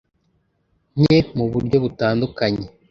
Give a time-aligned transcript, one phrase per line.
[0.99, 2.65] nke mu buryo butandukanye